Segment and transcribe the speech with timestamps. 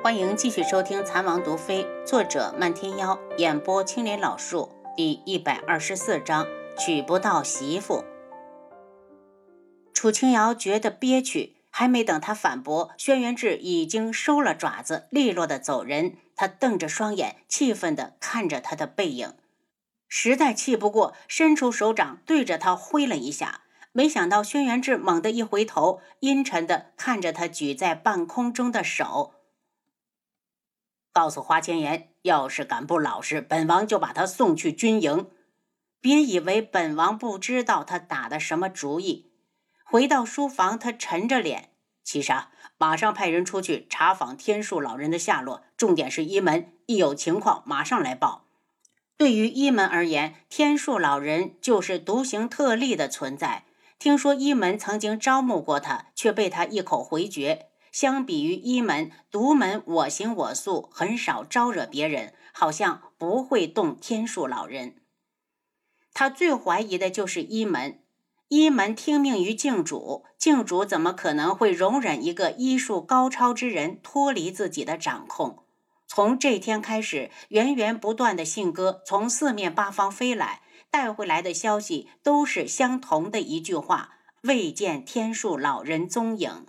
[0.00, 6.46] 欢迎继续收听《残王毒妃》，作者漫天妖，演播青莲老树，第一百二十四章
[6.78, 8.04] 娶不到媳妇。
[9.92, 16.14] 楚清瑶觉得憋屈，还没等他反驳，轩辕志已经收了爪子，利落的走人。
[16.36, 19.34] 他瞪着双眼，气愤地看着他的背影，
[20.06, 23.62] 实在气不过，伸出手掌对着他挥了一下。
[23.90, 29.32] 没想到轩辕志猛地一回头，阴沉地看着他举在半空中的手。
[31.12, 35.28] 告诉花千颜，要是敢不老实，本王就把他送去军营。
[36.00, 39.32] 别以为本王不知道他打的什么主意。
[39.84, 41.70] 回到书房，他沉着脸
[42.04, 48.44] ：“七杀，马上派人出去查访天树老人的下落，重点是一门，一有情况马上来报。”
[49.16, 53.64] 对于一门而言，天树老人就是独行特例的存在。
[53.98, 57.67] 听说一门曾经招募过他，却被他一口回绝。
[57.92, 64.96] 相比于一门独门我行我素，很少招惹别人，好像不会动天数老人。
[66.12, 68.00] 他最怀疑的就是一门。
[68.48, 75.64] 一门听命于镜主，镜主怎么可能会容忍一个医术高超之人脱离自己的掌控？
[76.06, 86.64] 从这天开始，源源不断的信鸽从四面八方飞来，带回来的消息都是相同的一句话：未见天树老人踪影。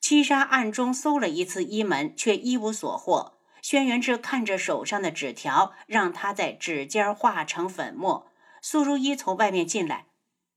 [0.00, 3.34] 七杀暗中搜了一次衣门，却一无所获。
[3.62, 8.28] 轩辕志看着手上的纸条，让他在指尖化成粉末。
[8.62, 10.06] 苏如意从外面进来：“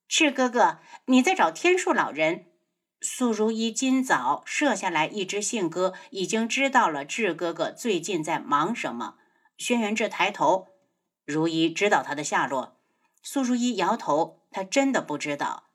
[0.07, 2.45] 赤哥哥，你在找天树老人？”
[3.01, 9.15] 苏如意今早射下来一只信鸽，已经知道了志哥哥最近在忙什么。
[9.57, 10.69] 轩辕志抬头
[11.25, 12.77] ：“如意知道他的下落？”
[13.21, 15.65] 苏如意摇头：“他真的不知道。”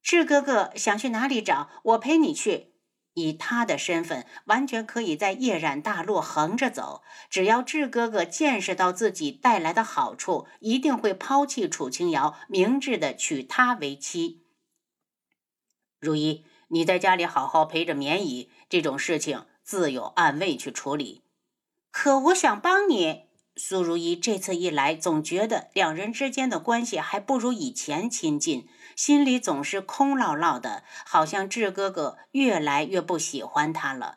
[0.00, 1.68] 志哥哥想去哪里找？
[1.82, 2.68] 我陪你去。
[3.14, 7.02] 以他的身份，完全可以在夜染大陆横着走。
[7.28, 14.46] 只要智哥哥见识到自己带来的好处，一定会抛弃楚清瑶，明智的娶她为妻。
[15.98, 21.24] 如一，你在家里好好陪着绵姨，这种事情自有暗卫去处理。
[21.90, 23.29] 可我想帮你。
[23.62, 28.66] 苏如意这次一来，总觉得两人之间的关系还不如以前亲近，
[28.96, 34.16] 心里总是空落落的，好像智哥哥越来越不喜欢他了。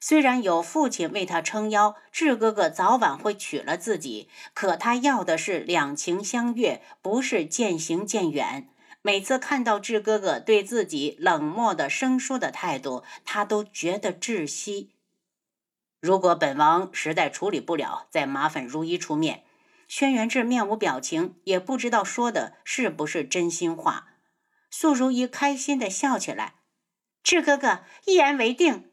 [0.00, 8.68] 虽然有父亲为他撑腰，智哥哥早晚会娶了自己，可他要的是两情相悦，不是渐行渐远。
[9.02, 14.90] 每次看到智哥哥对自己冷漠的、生疏的态度，他都觉得窒息。
[16.00, 19.44] 如果本王实在处理不了，再麻烦如一出面。
[19.86, 24.06] 轩辕志面无表情，也不知道说的是不是真心话。
[24.70, 26.54] 素如一开心的笑起来
[27.22, 28.90] ：“志哥哥，一言为定。”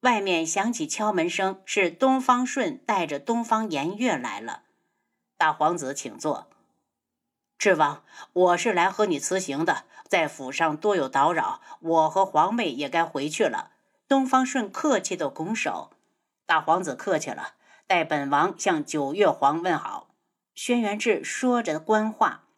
[0.00, 4.62] 外面响起敲门声，是东方顺带着东方颜月来了。
[5.36, 6.48] 大皇子，请坐。
[7.58, 13.72] 智王，我是来和你辞行的，在府上多有叨扰，我和皇妹也该回去了。
[14.06, 15.90] 东方顺客气的拱手。
[16.50, 17.52] 大皇子客气了，
[17.86, 20.08] 代本王向九月皇问好。
[20.52, 22.48] 轩辕志说着官话，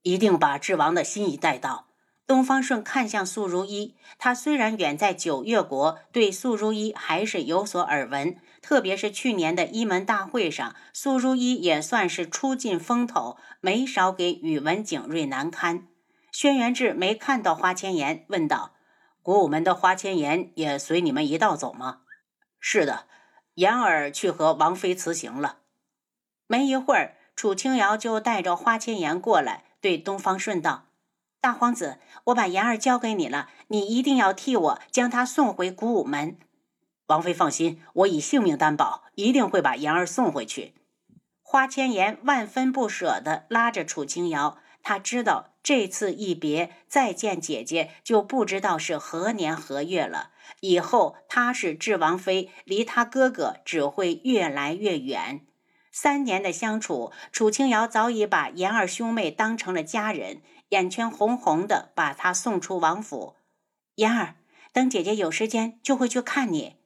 [0.00, 1.88] 一定把智王的心意带到。
[2.26, 8.38] 东方顺看向素如一，他虽然远在九月国，对素如一还是有所耳闻。
[8.62, 15.88] 特别是去年的一门大会上，素如一也算是出尽风头，没少给宇文景睿难堪。
[16.32, 18.72] 轩辕志没看到花千颜，问道
[19.20, 22.00] ：“古武门的花千颜也随你们一道走吗？”
[22.60, 23.06] 是的，
[23.54, 25.56] 言儿去和王妃辞行了。
[26.46, 30.84] 没一会儿，楚清瑶就带着花千颜过来，对东方顺道
[31.40, 36.36] ：“大皇子，我把言儿交给你了，你一定要替我将她送回古武门。”
[37.08, 40.74] 王妃放心，我以性命担保，一定会把言儿送回去。
[41.42, 50.29] 花千颜万分不舍地拉着楚清瑶，他知道这次一别，再见姐姐就不知道是何年何月了。
[50.58, 55.46] 以后她是智王妃，离他哥哥只会越来越远。
[55.92, 63.36] 三年的相处，楚清瑶早已把言儿兄妹当成了家人，眼圈红红的，把她送出王府。
[63.96, 64.36] 言儿，
[64.72, 66.76] 等姐姐有时间就会去看你。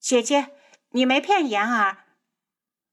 [0.00, 0.48] 姐姐，
[0.90, 1.98] 你没骗言儿。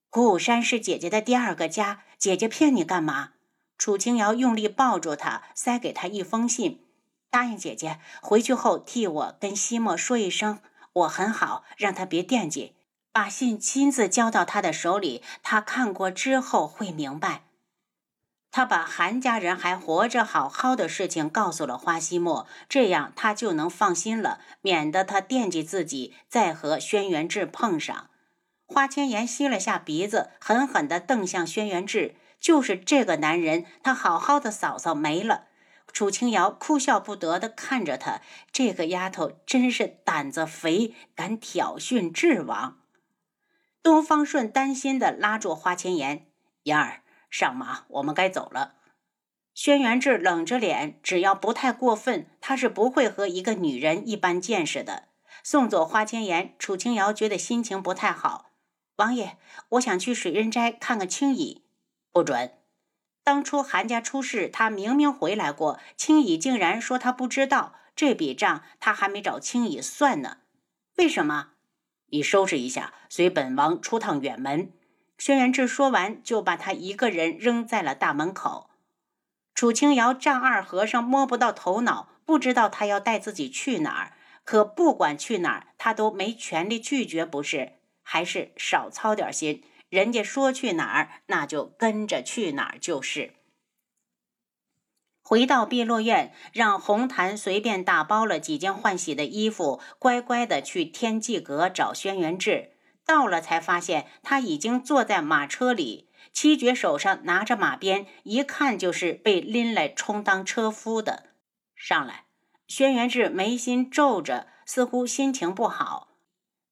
[0.09, 3.33] 鼓山是姐姐的第二个家，姐姐骗你干嘛？
[3.77, 6.88] 楚清瑶用力抱住他，塞给他一封信。
[7.29, 10.59] 答应姐姐，回去后替我跟西莫说一声，
[10.93, 12.75] 我很好，让他别惦记。
[13.11, 17.43] 把信亲自交到他的手里，他看过之后会明白。
[18.51, 28.09] 他把韩家人还活着好好的事情告诉了花西莫，这样他就能放心了，免得他惦记自己再和轩辕志碰上。
[28.65, 35.45] 花千颜吸了下鼻子，狠狠地瞪向轩辕志：“就是这个男人，他好好的嫂嫂没了。”
[35.91, 38.21] 楚清瑶哭笑不得地看着他，
[38.51, 42.79] 这个丫头真是胆子肥，敢挑衅智王。
[43.81, 46.27] 东方顺担心地拉住花千颜
[46.63, 48.75] ：“妍儿。”上马，我们该走了。
[49.53, 55.09] 轩辕志冷着脸，只要不太过分，他是不会和一个女人一般见识的。
[55.43, 58.51] 送走花千颜，楚清瑶觉得心情不太好。
[58.95, 59.37] 王爷，
[59.69, 61.61] 我想去水刃斋看看青羽。
[62.11, 62.58] 不准！
[63.23, 67.75] 当初韩家出事，他明明回来过，青羽竟然说他不知道。
[67.95, 70.37] 这笔账他还没找青羽算呢。
[70.95, 71.49] 为什么？
[72.11, 74.71] 你收拾一下，随本王出趟远门。
[75.17, 78.69] 轩辕志说完，就把他一个人扔在了大门口。
[79.53, 84.13] 楚清瑶丈二和尚摸不到头脑，不知道他要带自己去哪儿。
[84.45, 87.73] 可不管去哪儿，他都没权利拒绝，不是？
[88.01, 93.33] 还是少操点心，人家说去哪儿，那就跟着去哪儿就是。
[95.21, 102.71] 回到碧落院，让红檀随便打包了几件换洗的衣服，乖乖的去天际阁找轩辕志。
[103.05, 111.29] 到了才发现他已经坐在马车里，七绝手上拿着马鞭，一看就是被拎来充当车夫的。
[111.75, 112.25] 上来，
[112.67, 116.09] 轩辕志眉心皱着，似乎心情不好。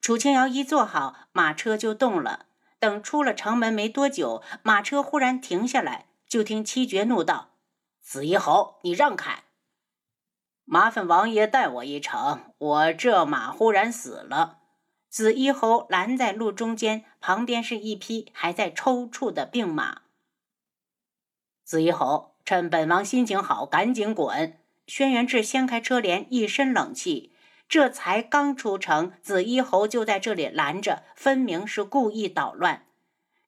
[0.01, 2.46] 楚清瑶一坐好，马车就动了。
[2.79, 7.49] 等出了城门没多久，马车忽然停下来，就听七绝怒道
[8.01, 9.43] ：“紫衣侯，你让开！
[10.65, 14.59] 麻烦王爷带我一程，我这马忽然死了。”
[15.09, 20.01] 紫衣侯拦在路中间，旁边是一匹还在抽搐的病马。
[21.63, 24.59] 紫衣侯，趁本王心情好，赶紧滚！
[24.85, 27.33] 轩辕志掀开车帘，一身冷气。
[27.67, 32.85] 这才刚出城，紫衣侯就在这里拦着，分明是故意捣乱。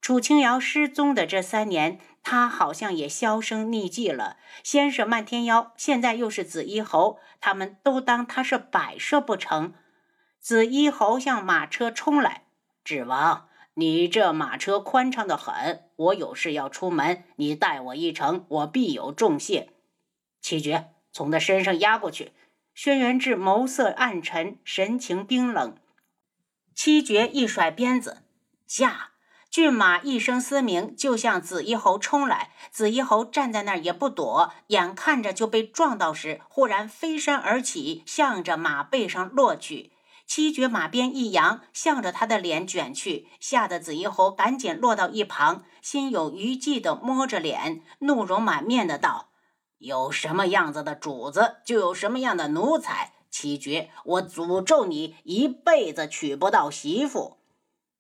[0.01, 4.38] 楚清瑶失踪的这三年，他好像也销声匿迹了。
[4.63, 9.74] 先是漫天妖，现在又是紫衣侯，他们都当他是摆设不成？
[10.39, 12.44] 紫衣侯向马车冲来，
[12.83, 19.69] 指王，你这马车宽敞的很，我有事要出门，你带我一程，我必有重谢。
[20.42, 22.31] 七绝，从他身上压过去。
[22.81, 25.75] 轩辕志眸色暗沉，神情冰冷。
[26.73, 28.23] 七绝一甩鞭子，
[28.65, 29.09] 驾！
[29.51, 32.51] 骏马一声嘶鸣，就向紫衣侯冲来。
[32.71, 39.91] 紫衣侯站在那儿也不躲，眼看着就被撞到时，忽然飞身而起，向着马背上落去。
[40.25, 49.28] 七绝马鞭一扬，向着他的脸卷去，吓得紫衣侯赶紧落到一旁，心有余悸地摸着脸，怒容满面的道
[49.79, 53.13] ：“有什么样子的主子，就有什么样的奴才。
[53.31, 57.37] 七绝，我诅咒你一辈子娶不到媳妇。”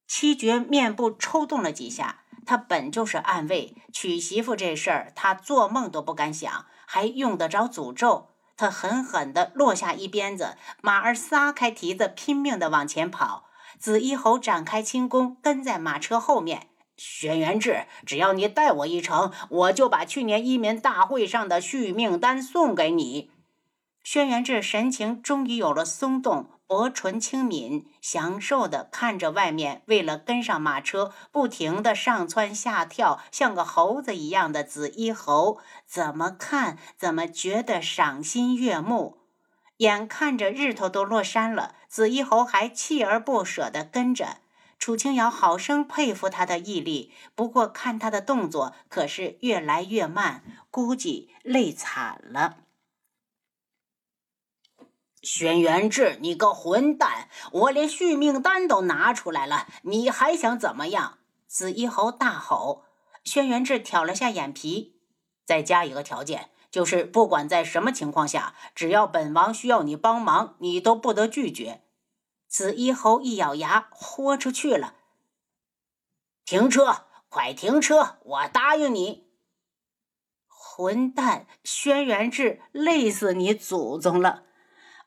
[0.07, 8.29] 七绝面部抽动了几下，他本就是暗卫，娶媳妇这事儿他做梦都不敢想，还用得着诅咒？
[8.57, 13.45] 他狠狠地落下一鞭子，马儿撒开蹄子，拼命地往前跑。
[13.77, 16.68] 紫衣侯展开轻功，跟在马车后面。
[16.99, 23.31] 轩辕志，只要你带我一程，我就把去年移民大会上的续命丹送给你。
[24.03, 26.49] 轩辕志神情终于有了松动。
[26.67, 39.17] 薄唇轻抿，享受地看着外面为了跟上马车不停地上蹿下跳，像个猴子一样的紫衣侯，怎么看怎么觉得赏心悦目。
[39.77, 44.37] 眼看着日头都落山了，紫衣侯还锲而不舍地跟着。
[44.79, 52.59] 楚清瑶好生佩服他的毅力，不过看他的动作可是越来越慢，估计累惨了。
[55.21, 57.27] 轩辕志，你个混蛋！
[57.51, 61.17] 我连续命丹都拿出来了，你还想怎么样？
[61.45, 62.85] 紫衣侯大吼。
[63.25, 64.95] 轩辕志挑了下眼皮，
[65.43, 71.81] 再加一个条件，就是不管在什么情况下，只要本王需要你帮忙，你都不得拒绝。
[72.49, 74.95] 紫衣侯一咬牙，豁出去了。
[76.43, 77.05] 停车！
[77.29, 78.17] 快停车！
[78.23, 79.27] 我答应你。
[80.47, 81.45] 混蛋！
[81.63, 84.45] 轩辕志，累死你祖宗了！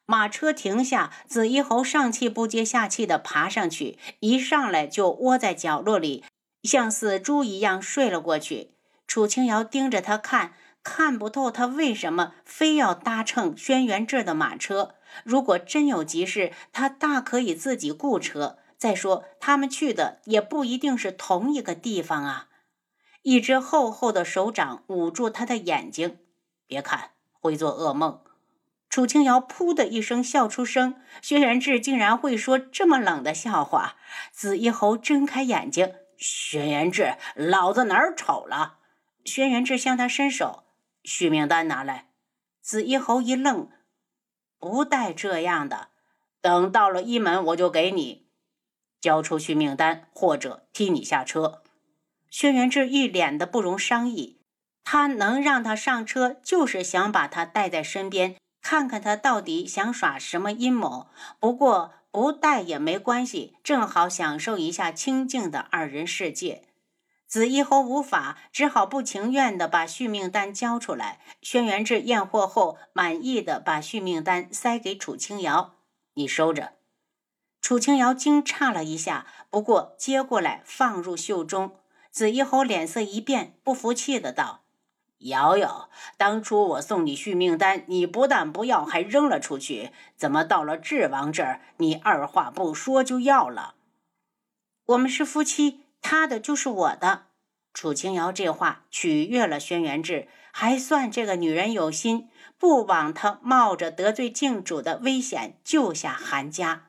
[0.06, 6.24] 马车停下，紫衣侯上气不接下气地爬上去，一上来就窝在角落里，
[6.62, 8.76] 像死猪一样睡了过去。
[9.08, 14.96] 楚清瑶盯着他看，看不透他为什么非要搭乘轩辕志的马车。
[15.24, 18.58] 如果真有急事，他大可以自己雇车。
[18.76, 22.48] 再说，他们去的也不一定是同一个地方啊。
[23.22, 26.18] 一只厚厚的手掌捂住他的眼睛。
[26.66, 28.20] 别看，会做噩梦。
[28.88, 33.94] 楚清瑶噗的一声笑出声，轩辕志竟然会说这么冷的笑话。
[34.32, 38.78] 紫衣侯睁开眼睛，轩辕志，老子哪儿丑了？
[39.24, 40.64] 轩辕志向他伸手，
[41.04, 42.08] 续命丹拿来。
[42.60, 43.68] 紫衣侯一愣，
[44.58, 45.88] 不带这样的，
[46.40, 48.28] 等到了一门我就给你
[49.00, 51.62] 交出续命丹，或者踢你下车。
[52.30, 54.40] 轩辕志一脸的不容商议，
[54.84, 58.36] 他能让他上车，就是想把他带在身边。
[58.62, 61.08] 看看他到底想耍什么阴谋？
[61.40, 66.68] 不过不带也没关系，正好享受一下清静的二人世界。
[67.32, 71.18] 紫衣侯无法，只好不情愿地把续命丹交出来。
[71.40, 75.76] 轩辕志验货后，满意的把续命丹塞给楚清瑶
[76.12, 76.74] ：“你收着。”
[77.62, 81.78] 楚清瑶惊诧了一下，不过接过来放入袖中。
[82.10, 84.64] 紫衣侯脸色一变，不服气的道。
[85.20, 89.90] 瑶瑶，当初我送你续命丹，你不但不要，还扔了出去。
[90.18, 93.76] 怎么到了智王这儿，你二话不说就要了？
[94.84, 97.28] 我们是夫妻，他的就是我的。
[97.72, 102.28] 楚清瑶这话取悦了轩辕志，还算这个女人有心，
[102.58, 106.88] 不枉他冒着得罪靖主的危险救下韩家。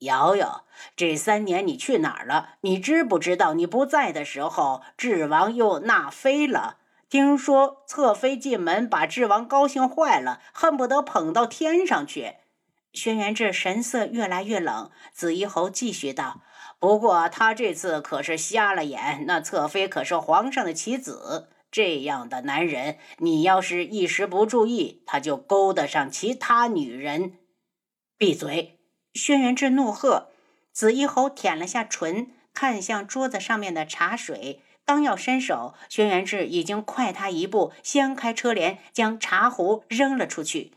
[0.00, 2.50] 瑶瑶，这三年你去哪儿了？
[2.60, 6.76] 你知不知道，你不在的时候，智王又纳妃了？
[7.08, 12.34] 听说侧妃进门，把智王高兴坏了，恨不得捧到天上去。
[12.92, 14.90] 轩辕志神色越来越冷。
[15.12, 16.42] 紫衣侯继续道
[16.80, 21.48] ：“不过他这次可是瞎了眼，那侧妃可是皇上的棋子。
[21.70, 27.34] 这样的男人，你要是一时不注意，他就勾搭上其他女人。”
[28.16, 28.78] 闭嘴！
[29.12, 30.28] 轩辕志怒喝。
[30.72, 34.62] 紫衣侯舔了下唇，看向桌子上面的茶水。
[34.84, 40.72] 刚要伸手，轩辕志已经快他一步，掀开车帘，将茶壶扔了出去。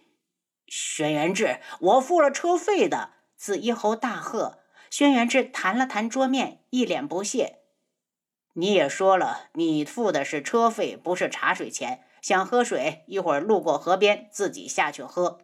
[0.67, 3.11] 轩辕志，我付了车费的！
[3.37, 4.60] 紫衣侯大喝。
[4.91, 7.59] 轩辕志弹了弹桌面，一脸不屑
[8.55, 12.03] ：“你也说了，你付的是车费，不是茶水钱。
[12.21, 15.39] 想喝水，一会儿路过河边，自己下去喝。”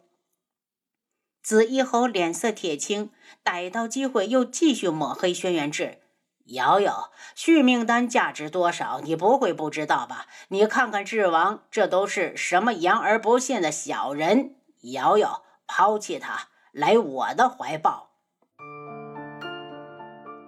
[1.42, 3.10] 紫衣侯脸色铁青，
[3.42, 6.02] 逮到机会又继续抹黑轩辕志。
[6.48, 9.00] 瑶瑶，续命丹价值多少？
[9.00, 10.26] 你不会不知道吧？
[10.48, 14.56] 你看看智王，这都是什么言而不信的小人！
[14.82, 18.07] 瑶瑶，抛弃他，来我的怀抱。